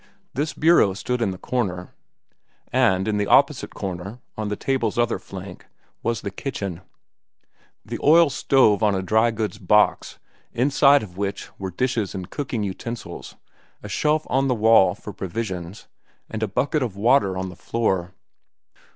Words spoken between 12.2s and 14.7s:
cooking utensils, a shelf on the